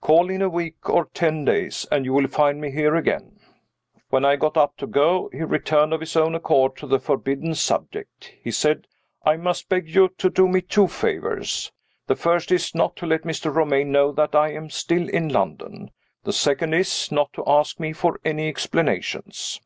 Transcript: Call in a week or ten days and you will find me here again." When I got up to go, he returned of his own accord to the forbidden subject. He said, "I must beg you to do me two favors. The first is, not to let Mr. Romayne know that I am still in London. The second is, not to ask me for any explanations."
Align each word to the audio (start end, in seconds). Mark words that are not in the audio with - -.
Call 0.00 0.30
in 0.30 0.40
a 0.40 0.48
week 0.48 0.88
or 0.88 1.08
ten 1.12 1.44
days 1.44 1.86
and 1.92 2.06
you 2.06 2.14
will 2.14 2.26
find 2.26 2.58
me 2.58 2.70
here 2.70 2.94
again." 2.96 3.38
When 4.08 4.24
I 4.24 4.36
got 4.36 4.56
up 4.56 4.78
to 4.78 4.86
go, 4.86 5.28
he 5.30 5.42
returned 5.42 5.92
of 5.92 6.00
his 6.00 6.16
own 6.16 6.34
accord 6.34 6.74
to 6.76 6.86
the 6.86 6.98
forbidden 6.98 7.54
subject. 7.54 8.32
He 8.42 8.50
said, 8.50 8.86
"I 9.26 9.36
must 9.36 9.68
beg 9.68 9.86
you 9.90 10.08
to 10.16 10.30
do 10.30 10.48
me 10.48 10.62
two 10.62 10.88
favors. 10.88 11.70
The 12.06 12.16
first 12.16 12.50
is, 12.50 12.74
not 12.74 12.96
to 12.96 13.04
let 13.06 13.24
Mr. 13.24 13.54
Romayne 13.54 13.92
know 13.92 14.10
that 14.12 14.34
I 14.34 14.54
am 14.54 14.70
still 14.70 15.06
in 15.06 15.28
London. 15.28 15.90
The 16.22 16.32
second 16.32 16.72
is, 16.72 17.12
not 17.12 17.34
to 17.34 17.44
ask 17.46 17.78
me 17.78 17.92
for 17.92 18.18
any 18.24 18.48
explanations." 18.48 19.60